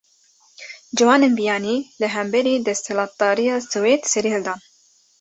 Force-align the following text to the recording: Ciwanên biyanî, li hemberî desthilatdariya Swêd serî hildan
Ciwanên 0.97 1.33
biyanî, 1.39 1.75
li 1.99 2.07
hemberî 2.15 2.55
desthilatdariya 2.67 3.55
Swêd 3.71 4.01
serî 4.11 4.29
hildan 4.35 4.59